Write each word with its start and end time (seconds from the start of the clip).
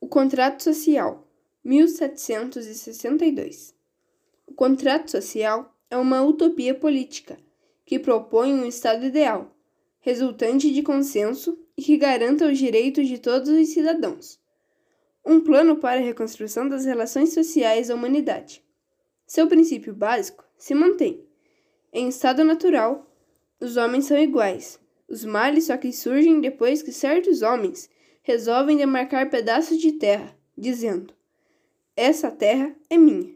O 0.00 0.06
Contrato 0.06 0.62
Social, 0.62 1.26
1762. 1.64 3.74
O 4.46 4.54
contrato 4.54 5.10
social 5.10 5.76
é 5.90 5.96
uma 5.96 6.22
utopia 6.22 6.72
política 6.72 7.36
que 7.84 7.98
propõe 7.98 8.54
um 8.54 8.64
estado 8.64 9.04
ideal, 9.04 9.52
resultante 9.98 10.72
de 10.72 10.84
consenso 10.84 11.58
e 11.76 11.82
que 11.82 11.96
garanta 11.96 12.46
os 12.46 12.56
direitos 12.56 13.08
de 13.08 13.18
todos 13.18 13.48
os 13.48 13.70
cidadãos. 13.70 14.38
Um 15.26 15.40
plano 15.40 15.78
para 15.78 15.98
a 15.98 16.04
reconstrução 16.04 16.68
das 16.68 16.84
relações 16.84 17.34
sociais 17.34 17.88
da 17.88 17.96
humanidade. 17.96 18.64
Seu 19.26 19.48
princípio 19.48 19.92
básico 19.92 20.44
se 20.56 20.76
mantém. 20.76 21.26
Em 21.92 22.06
estado 22.06 22.44
natural, 22.44 23.12
os 23.60 23.76
homens 23.76 24.04
são 24.04 24.16
iguais. 24.16 24.78
Os 25.08 25.24
males 25.24 25.64
só 25.64 25.76
que 25.76 25.92
surgem 25.92 26.40
depois 26.40 26.82
que 26.82 26.92
certos 26.92 27.42
homens 27.42 27.90
resolvem 28.28 28.76
demarcar 28.76 29.30
pedaços 29.30 29.78
de 29.78 29.92
terra, 29.92 30.36
dizendo: 30.54 31.14
Essa 31.96 32.30
terra 32.30 32.76
é 32.90 32.98
minha. 32.98 33.34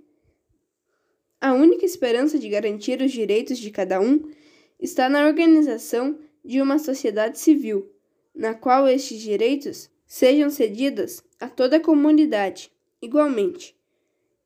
A 1.41 1.55
única 1.55 1.87
esperança 1.87 2.39
de 2.39 2.47
garantir 2.51 3.01
os 3.01 3.11
direitos 3.11 3.57
de 3.57 3.71
cada 3.71 3.99
um 3.99 4.31
está 4.79 5.09
na 5.09 5.27
organização 5.27 6.19
de 6.45 6.61
uma 6.61 6.79
sociedade 6.79 7.39
civil, 7.39 7.91
na 8.35 8.53
qual 8.53 8.87
estes 8.87 9.19
direitos 9.19 9.91
sejam 10.07 10.51
cedidos 10.51 11.23
a 11.41 11.49
toda 11.49 11.79
a 11.79 11.81
comunidade, 11.81 12.71
igualmente. 13.01 13.75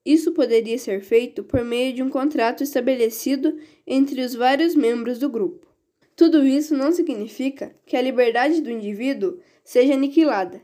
Isso 0.04 0.30
poderia 0.30 0.78
ser 0.78 1.02
feito 1.02 1.42
por 1.42 1.65
meio 1.65 1.92
de 1.92 2.04
um 2.04 2.09
contrato 2.09 2.62
estabelecido 2.62 3.59
entre 3.84 4.20
os 4.20 4.32
vários 4.32 4.76
membros 4.76 5.18
do 5.18 5.28
grupo. 5.28 5.66
Tudo 6.15 6.46
isso 6.46 6.76
não 6.76 6.92
significa 6.92 7.74
que 7.84 7.96
a 7.96 8.01
liberdade 8.01 8.60
do 8.60 8.70
indivíduo 8.70 9.40
seja 9.66 9.94
aniquilada. 9.94 10.62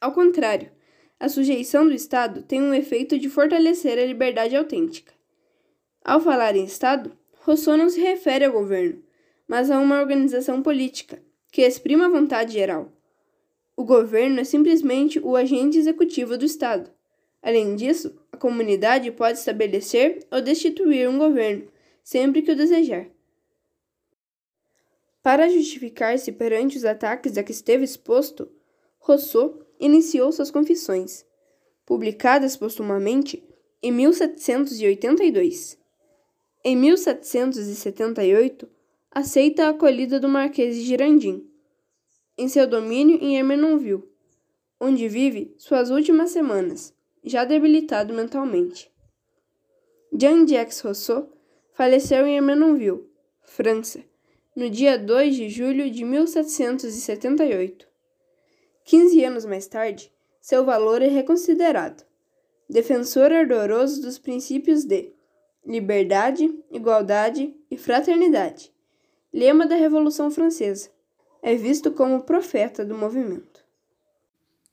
Ao 0.00 0.10
contrário, 0.10 0.70
a 1.20 1.28
sujeição 1.28 1.86
do 1.86 1.92
Estado 1.92 2.42
tem 2.42 2.62
um 2.62 2.74
efeito 2.74 3.18
de 3.18 3.28
fortalecer 3.28 3.98
a 3.98 4.06
liberdade 4.06 4.56
autêntica. 4.56 5.12
Ao 6.02 6.18
falar 6.18 6.56
em 6.56 6.64
Estado, 6.64 7.12
Rousseau 7.42 7.76
não 7.76 7.90
se 7.90 8.00
refere 8.00 8.46
ao 8.46 8.52
governo, 8.52 9.02
mas 9.46 9.70
a 9.70 9.78
uma 9.78 10.00
organização 10.00 10.62
política 10.62 11.22
que 11.52 11.60
exprima 11.60 12.06
a 12.06 12.08
vontade 12.08 12.54
geral. 12.54 12.90
O 13.76 13.84
governo 13.84 14.40
é 14.40 14.44
simplesmente 14.44 15.20
o 15.20 15.36
agente 15.36 15.76
executivo 15.76 16.38
do 16.38 16.46
Estado. 16.46 16.90
Além 17.42 17.76
disso, 17.76 18.18
a 18.32 18.36
comunidade 18.38 19.10
pode 19.12 19.38
estabelecer 19.38 20.26
ou 20.30 20.40
destituir 20.40 21.08
um 21.08 21.18
governo, 21.18 21.68
sempre 22.02 22.40
que 22.40 22.50
o 22.50 22.56
desejar. 22.56 23.06
Para 25.22 25.48
justificar-se 25.48 26.32
perante 26.32 26.76
os 26.76 26.84
ataques 26.84 27.38
a 27.38 27.44
que 27.44 27.52
esteve 27.52 27.84
exposto, 27.84 28.50
Rousseau 28.98 29.64
iniciou 29.78 30.32
suas 30.32 30.50
confissões, 30.50 31.24
publicadas 31.86 32.56
postumamente 32.56 33.42
em 33.80 33.92
1782. 33.92 35.78
Em 36.64 36.76
1778, 36.76 38.68
aceita 39.10 39.66
a 39.66 39.68
acolhida 39.70 40.18
do 40.18 40.28
Marquês 40.28 40.74
de 40.76 40.82
Girandim, 40.82 41.48
em 42.36 42.48
seu 42.48 42.66
domínio 42.66 43.18
em 43.20 43.36
Hermenonville, 43.36 44.02
onde 44.80 45.08
vive 45.08 45.54
suas 45.56 45.90
últimas 45.90 46.30
semanas, 46.30 46.92
já 47.22 47.44
debilitado 47.44 48.12
mentalmente. 48.12 48.90
Jean-Jacques 50.12 50.80
Rousseau 50.80 51.32
faleceu 51.72 52.26
em 52.26 52.36
Hermenonville, 52.36 53.08
França, 53.42 54.04
no 54.54 54.68
dia 54.68 54.98
2 54.98 55.34
de 55.34 55.48
julho 55.48 55.90
de 55.90 56.04
1778. 56.04 57.88
Quinze 58.84 59.24
anos 59.24 59.46
mais 59.46 59.66
tarde, 59.66 60.12
seu 60.40 60.62
valor 60.64 61.00
é 61.00 61.08
reconsiderado. 61.08 62.04
Defensor 62.68 63.32
ardoroso 63.32 64.02
dos 64.02 64.18
princípios 64.18 64.84
de 64.84 65.14
liberdade, 65.64 66.52
igualdade 66.70 67.56
e 67.70 67.78
fraternidade, 67.78 68.70
lema 69.32 69.64
da 69.66 69.76
Revolução 69.76 70.30
Francesa, 70.30 70.90
é 71.40 71.54
visto 71.54 71.90
como 71.92 72.24
profeta 72.24 72.84
do 72.84 72.94
movimento. 72.94 73.64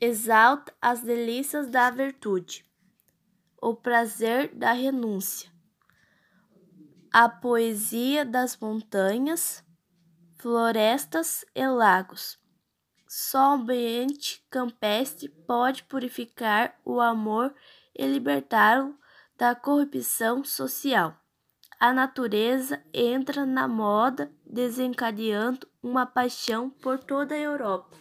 exalta 0.00 0.72
as 0.80 1.02
delícias 1.02 1.66
da 1.66 1.90
virtude, 1.90 2.64
o 3.60 3.74
prazer 3.76 4.54
da 4.54 4.72
renúncia, 4.72 5.52
a 7.12 7.28
poesia 7.28 8.24
das 8.24 8.56
montanhas, 8.56 9.62
florestas 10.38 11.44
e 11.54 11.66
lagos. 11.66 12.40
Só 13.06 13.50
o 13.50 13.54
ambiente 13.56 14.42
campestre 14.48 15.28
pode 15.28 15.82
purificar 15.82 16.80
o 16.82 16.98
amor 16.98 17.54
e 17.94 18.06
libertá-lo 18.06 18.96
da 19.36 19.54
corrupção 19.54 20.44
social. 20.44 21.14
A 21.78 21.92
natureza 21.92 22.80
entra 22.94 23.44
na 23.44 23.66
moda, 23.66 24.30
desencadeando 24.46 25.66
uma 25.82 26.06
paixão 26.06 26.70
por 26.70 27.02
toda 27.02 27.34
a 27.34 27.38
Europa. 27.38 27.96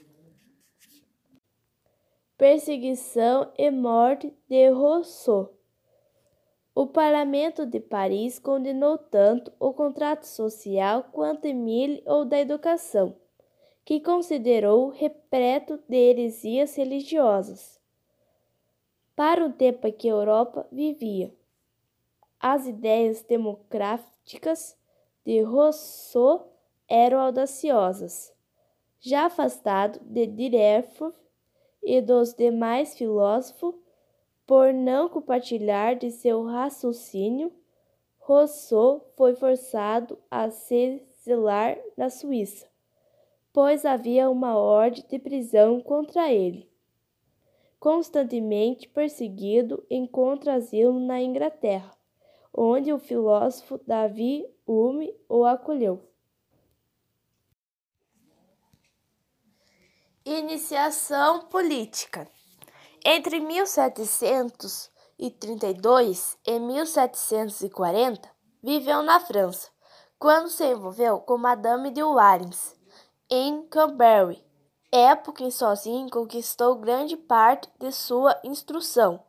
Perseguição 2.38 3.52
e 3.57 3.72
morte 3.72 4.31
de 4.47 4.69
Rousseau. 4.69 5.57
O 6.75 6.88
Parlamento 6.88 7.66
de 7.66 7.79
Paris 7.79 8.38
condenou 8.38 8.97
tanto 8.97 9.52
o 9.59 9.73
contrato 9.73 10.25
social 10.25 11.09
quanto 11.12 11.46
Emile 11.46 12.03
ou 12.06 12.23
da 12.23 12.40
educação, 12.40 13.18
que 13.84 14.00
considerou 14.00 14.90
repleto 14.90 15.79
de 15.90 15.97
heresias 15.97 16.75
religiosas 16.75 17.81
para 19.16 19.45
o 19.45 19.51
tempo 19.51 19.88
em 19.88 19.91
que 19.91 20.07
a 20.07 20.11
Europa 20.11 20.67
vivia. 20.72 21.33
As 22.39 22.66
ideias 22.66 23.22
democráticas 23.22 24.77
de 25.25 25.41
Rousseau 25.41 26.51
eram 26.88 27.19
audaciosas. 27.19 28.33
Já 28.99 29.25
afastado 29.25 29.99
de 30.01 30.25
Diderot 30.25 31.13
e 31.83 32.01
dos 32.01 32.33
demais 32.33 32.95
filósofos, 32.95 33.75
por 34.45 34.73
não 34.73 35.07
compartilhar 35.07 35.95
de 35.95 36.11
seu 36.11 36.43
raciocínio, 36.43 37.51
Rousseau 38.19 39.11
foi 39.16 39.35
forçado 39.35 40.17
a 40.29 40.49
se 40.49 41.01
exilar 41.22 41.78
na 41.97 42.09
Suíça, 42.09 42.67
pois 43.53 43.85
havia 43.85 44.29
uma 44.29 44.57
ordem 44.57 45.03
de 45.07 45.19
prisão 45.19 45.81
contra 45.81 46.31
ele 46.31 46.71
constantemente 47.81 48.88
perseguido, 48.88 49.86
encontra 49.90 50.53
asilo 50.53 50.97
na 51.00 51.19
Inglaterra, 51.19 51.92
onde 52.53 52.94
o 52.94 53.00
filósofo 53.00 53.81
Davi 53.88 54.46
Hume 54.68 55.12
o 55.28 55.44
acolheu. 55.44 56.08
Iniciação 60.24 61.47
política. 61.47 62.30
Entre 63.03 63.40
1732 63.40 66.38
e 66.46 66.59
1740, 66.59 68.30
viveu 68.62 69.02
na 69.02 69.20
França, 69.20 69.72
quando 70.20 70.50
se 70.50 70.64
envolveu 70.64 71.20
com 71.22 71.36
Madame 71.36 71.90
de 71.90 72.03
Warens, 72.03 72.75
em 73.28 73.66
Canterbury, 73.66 74.51
época 74.91 75.43
em 75.43 75.52
sozinho 75.52 76.09
conquistou 76.09 76.76
grande 76.76 77.16
parte 77.16 77.70
de 77.79 77.91
sua 77.91 78.38
instrução. 78.43 79.23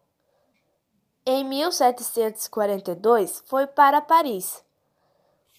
Em 1.25 1.45
1742 1.45 3.45
foi 3.47 3.69
para 3.69 4.01
Paris, 4.01 4.65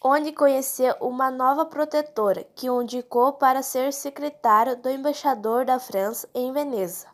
onde 0.04 0.34
conheceu 0.34 0.94
uma 1.00 1.32
nova 1.32 1.66
protetora 1.66 2.44
que 2.54 2.70
o 2.70 2.82
indicou 2.82 3.32
para 3.32 3.64
ser 3.64 3.94
secretário 3.94 4.76
do 4.76 4.90
embaixador 4.90 5.64
da 5.64 5.80
França 5.80 6.28
em 6.36 6.52
Veneza. 6.52 7.08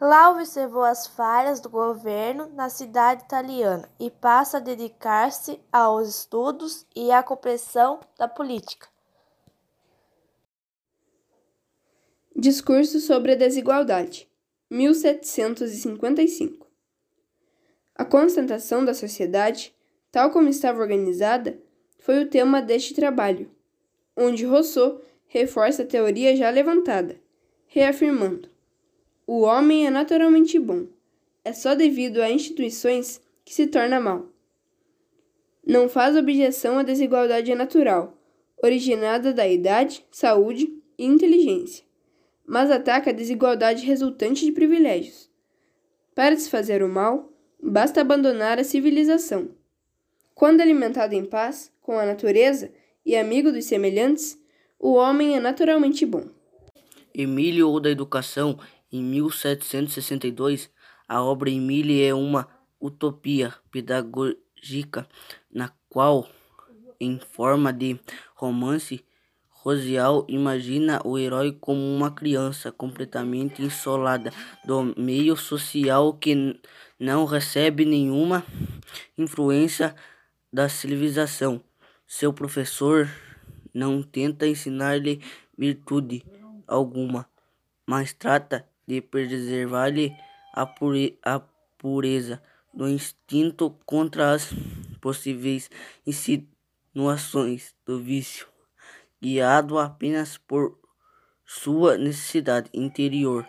Lá 0.00 0.30
observou 0.30 0.84
as 0.84 1.08
falhas 1.08 1.60
do 1.60 1.68
governo 1.68 2.46
na 2.54 2.68
cidade 2.68 3.24
italiana 3.24 3.90
e 3.98 4.10
passa 4.10 4.58
a 4.58 4.60
dedicar-se 4.60 5.60
aos 5.72 6.08
estudos 6.08 6.86
e 6.94 7.10
à 7.10 7.22
compreensão 7.22 7.98
da 8.16 8.28
política. 8.28 8.86
Discurso 12.42 13.00
sobre 13.00 13.32
a 13.32 13.34
desigualdade, 13.34 14.26
1755. 14.70 16.66
A 17.94 18.02
constatação 18.02 18.82
da 18.82 18.94
sociedade, 18.94 19.74
tal 20.10 20.30
como 20.30 20.48
estava 20.48 20.80
organizada, 20.80 21.60
foi 21.98 22.22
o 22.22 22.26
tema 22.26 22.62
deste 22.62 22.94
trabalho, 22.94 23.50
onde 24.16 24.46
Rousseau 24.46 25.02
reforça 25.26 25.82
a 25.82 25.86
teoria 25.86 26.34
já 26.34 26.48
levantada, 26.48 27.20
reafirmando: 27.66 28.48
o 29.26 29.42
homem 29.42 29.86
é 29.86 29.90
naturalmente 29.90 30.58
bom. 30.58 30.86
É 31.44 31.52
só 31.52 31.74
devido 31.74 32.22
a 32.22 32.30
instituições 32.30 33.20
que 33.44 33.52
se 33.52 33.66
torna 33.66 34.00
mal. 34.00 34.30
Não 35.62 35.90
faz 35.90 36.16
objeção 36.16 36.78
à 36.78 36.82
desigualdade 36.82 37.54
natural, 37.54 38.16
originada 38.62 39.30
da 39.30 39.46
idade, 39.46 40.06
saúde 40.10 40.72
e 40.96 41.04
inteligência, 41.04 41.89
mas 42.50 42.68
ataca 42.68 43.10
a 43.10 43.12
desigualdade 43.12 43.86
resultante 43.86 44.44
de 44.44 44.50
privilégios. 44.50 45.30
Para 46.16 46.34
desfazer 46.34 46.82
o 46.82 46.88
mal, 46.88 47.32
basta 47.62 48.00
abandonar 48.00 48.58
a 48.58 48.64
civilização. 48.64 49.50
Quando 50.34 50.60
alimentado 50.60 51.14
em 51.14 51.24
paz 51.24 51.72
com 51.80 51.96
a 51.96 52.04
natureza 52.04 52.72
e 53.06 53.14
amigo 53.14 53.52
dos 53.52 53.66
semelhantes, 53.66 54.36
o 54.80 54.94
homem 54.94 55.36
é 55.36 55.40
naturalmente 55.40 56.04
bom. 56.04 56.24
Emílio 57.14 57.68
ou 57.68 57.78
da 57.78 57.88
Educação, 57.88 58.58
em 58.90 59.00
1762, 59.00 60.68
a 61.06 61.22
obra 61.22 61.50
Emílio 61.50 62.04
é 62.04 62.12
uma 62.12 62.48
utopia 62.80 63.54
pedagógica 63.70 65.06
na 65.48 65.70
qual, 65.88 66.28
em 66.98 67.20
forma 67.20 67.72
de 67.72 67.96
romance, 68.34 69.04
Rosial 69.62 70.24
imagina 70.26 71.02
o 71.04 71.18
herói 71.18 71.52
como 71.52 71.80
uma 71.80 72.10
criança 72.10 72.72
completamente 72.72 73.62
isolada 73.62 74.32
do 74.64 74.94
meio 74.96 75.36
social 75.36 76.14
que 76.14 76.58
não 76.98 77.26
recebe 77.26 77.84
nenhuma 77.84 78.42
influência 79.18 79.94
da 80.50 80.66
civilização. 80.66 81.60
Seu 82.06 82.32
professor 82.32 83.06
não 83.74 84.02
tenta 84.02 84.46
ensinar-lhe 84.46 85.20
virtude 85.56 86.24
alguma, 86.66 87.28
mas 87.86 88.14
trata 88.14 88.66
de 88.86 89.02
preservar-lhe 89.02 90.16
a, 90.54 90.64
pure 90.64 91.18
a 91.22 91.38
pureza 91.76 92.42
do 92.72 92.88
instinto 92.88 93.76
contra 93.84 94.32
as 94.32 94.54
possíveis 95.02 95.70
insinuações 96.06 97.74
do 97.84 97.98
vício, 98.00 98.49
guiado 99.20 99.78
apenas 99.78 100.38
por 100.38 100.78
sua 101.44 101.98
necessidade 101.98 102.70
interior. 102.72 103.46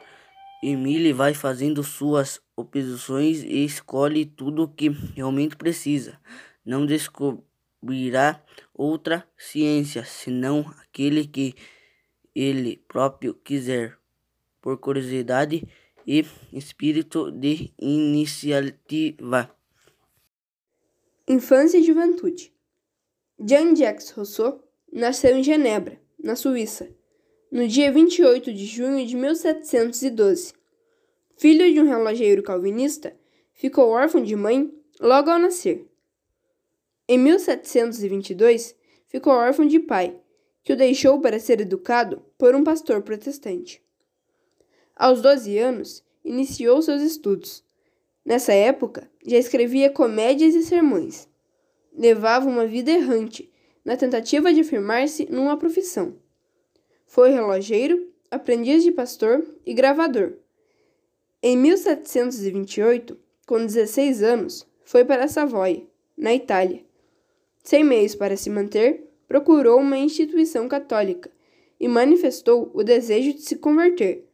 Emile 0.63 1.13
vai 1.13 1.33
fazendo 1.33 1.83
suas 1.83 2.41
opções 2.55 3.43
e 3.43 3.63
escolhe 3.65 4.25
tudo 4.25 4.63
o 4.63 4.67
que 4.67 4.89
realmente 4.89 5.55
precisa. 5.55 6.19
Não 6.63 6.85
descobrirá 6.85 8.43
outra 8.73 9.27
ciência 9.37 10.03
senão 10.03 10.65
aquele 10.81 11.25
que 11.25 11.55
ele 12.35 12.77
próprio 12.87 13.33
quiser, 13.33 13.97
por 14.61 14.77
curiosidade 14.77 15.67
e 16.05 16.25
espírito 16.53 17.31
de 17.31 17.73
iniciativa. 17.79 19.49
Infância 21.27 21.77
e 21.77 21.83
juventude. 21.83 22.53
Jean-Jacques 23.39 24.11
Rousseau 24.11 24.70
nasceu 24.91 25.37
em 25.37 25.43
Genebra, 25.43 25.99
na 26.21 26.35
Suíça, 26.35 26.89
no 27.51 27.67
dia 27.67 27.91
28 27.91 28.53
de 28.53 28.65
junho 28.65 29.05
de 29.05 29.15
1712. 29.15 30.53
Filho 31.37 31.73
de 31.73 31.79
um 31.79 31.85
relojeiro 31.85 32.43
calvinista, 32.43 33.15
ficou 33.53 33.89
órfão 33.89 34.21
de 34.21 34.35
mãe 34.35 34.71
logo 34.99 35.29
ao 35.29 35.39
nascer. 35.39 35.87
Em 37.07 37.17
1722, 37.17 38.75
ficou 39.07 39.33
órfão 39.33 39.65
de 39.65 39.79
pai, 39.79 40.17
que 40.63 40.73
o 40.73 40.77
deixou 40.77 41.19
para 41.19 41.39
ser 41.39 41.59
educado 41.61 42.23
por 42.37 42.53
um 42.53 42.63
pastor 42.63 43.01
protestante. 43.01 43.81
Aos 44.95 45.21
12 45.21 45.57
anos, 45.57 46.03
iniciou 46.23 46.81
seus 46.81 47.01
estudos. 47.01 47.63
Nessa 48.23 48.53
época, 48.53 49.09
já 49.25 49.37
escrevia 49.37 49.89
comédias 49.89 50.53
e 50.53 50.63
sermões. 50.63 51.27
Levava 51.91 52.47
uma 52.47 52.67
vida 52.67 52.91
errante, 52.91 53.50
na 53.83 53.97
tentativa 53.97 54.53
de 54.53 54.61
afirmar-se 54.61 55.27
numa 55.31 55.57
profissão. 55.57 56.15
Foi 57.05 57.31
relojeiro, 57.31 58.07
aprendiz 58.29 58.83
de 58.83 58.91
pastor 58.91 59.45
e 59.65 59.73
gravador. 59.73 60.33
Em 61.43 61.57
1728, 61.57 63.17
com 63.45 63.65
16 63.65 64.23
anos, 64.23 64.67
foi 64.83 65.03
para 65.03 65.27
Savoia, 65.27 65.83
na 66.15 66.33
Itália. 66.33 66.85
Sem 67.63 67.83
meios 67.83 68.15
para 68.15 68.37
se 68.37 68.49
manter, 68.49 69.03
procurou 69.27 69.79
uma 69.79 69.97
instituição 69.97 70.67
católica 70.67 71.31
e 71.79 71.87
manifestou 71.87 72.69
o 72.73 72.83
desejo 72.83 73.33
de 73.33 73.41
se 73.41 73.55
converter. 73.55 74.27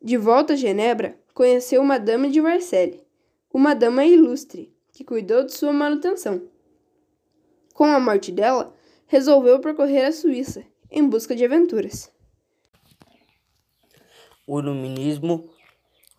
De 0.00 0.16
volta 0.16 0.54
a 0.54 0.56
Genebra, 0.56 1.18
conheceu 1.34 1.82
Madame 1.84 2.30
de 2.30 2.40
Marcelli, 2.40 3.02
uma 3.52 3.74
dama 3.74 4.04
ilustre 4.04 4.72
que 4.92 5.04
cuidou 5.04 5.44
de 5.44 5.52
sua 5.52 5.72
manutenção. 5.72 6.42
Com 7.76 7.84
a 7.84 8.00
morte 8.00 8.32
dela, 8.32 8.74
resolveu 9.06 9.60
percorrer 9.60 10.06
a 10.06 10.10
Suíça 10.10 10.64
em 10.90 11.06
busca 11.06 11.36
de 11.36 11.44
aventuras. 11.44 12.10
O 14.46 14.58
iluminismo 14.58 15.50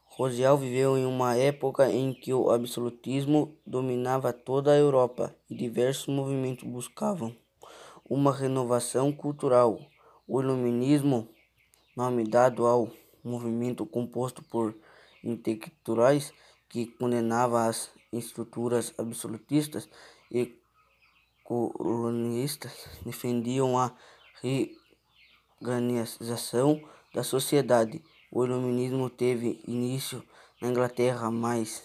Rosial 0.06 0.56
viveu 0.56 0.96
em 1.00 1.06
uma 1.08 1.36
época 1.36 1.92
em 1.92 2.14
que 2.14 2.32
o 2.32 2.52
absolutismo 2.52 3.58
dominava 3.66 4.32
toda 4.32 4.72
a 4.72 4.78
Europa 4.78 5.36
e 5.50 5.56
diversos 5.56 6.14
movimentos 6.14 6.64
buscavam 6.64 7.36
uma 8.08 8.32
renovação 8.32 9.12
cultural. 9.12 9.80
O 10.28 10.40
iluminismo, 10.40 11.28
nome 11.96 12.24
dado 12.24 12.68
ao 12.68 12.88
movimento 13.24 13.84
composto 13.84 14.44
por 14.44 14.78
intelectuais 15.24 16.32
que 16.70 16.86
condenava 16.86 17.66
as 17.66 17.90
estruturas 18.14 18.94
absolutistas 19.00 19.90
e 20.32 20.56
colonistas, 21.48 22.74
defendiam 23.06 23.80
a 23.80 23.96
reorganização 25.62 26.82
da 27.14 27.24
sociedade 27.24 28.04
o 28.30 28.44
iluminismo 28.44 29.10
teve 29.10 29.64
início 29.66 30.22
na 30.62 30.68
Inglaterra, 30.68 31.32
mas 31.32 31.82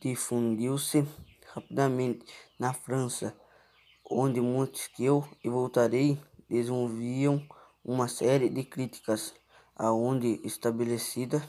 difundiu-se 0.00 1.06
rapidamente 1.52 2.24
na 2.58 2.72
França, 2.72 3.36
onde 4.10 4.40
Montesquieu 4.40 5.22
e 5.44 5.50
Voltaire 5.50 6.18
desenvolviam 6.48 7.46
uma 7.84 8.08
série 8.08 8.48
de 8.48 8.64
críticas, 8.64 9.34
aonde 9.76 10.40
estabelecida 10.44 11.46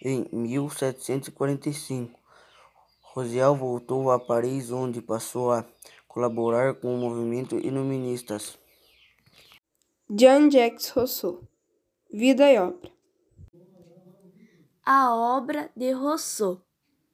em 0.00 0.28
1745. 0.32 2.16
Rosial 3.12 3.56
voltou 3.56 4.12
a 4.12 4.20
Paris, 4.20 4.70
onde 4.70 5.02
passou 5.02 5.50
a 5.50 5.64
colaborar 6.16 6.72
com 6.76 6.94
o 6.94 6.96
movimento 6.96 7.58
iluministas. 7.58 8.58
Jean-Jacques 10.08 10.88
Rousseau 10.88 11.46
Vida 12.10 12.50
e 12.50 12.58
obra 12.58 12.90
a 14.82 15.14
obra 15.14 15.70
de 15.76 15.90
Rousseau. 15.90 16.65